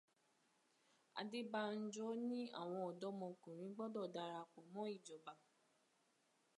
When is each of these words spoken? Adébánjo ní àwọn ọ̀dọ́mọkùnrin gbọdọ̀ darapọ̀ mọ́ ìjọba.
Adébánjo 1.19 2.05
ní 2.29 2.39
àwọn 2.61 2.81
ọ̀dọ́mọkùnrin 2.89 3.73
gbọdọ̀ 3.75 4.05
darapọ̀ 4.15 4.61
mọ́ 4.73 4.85
ìjọba. 4.95 5.33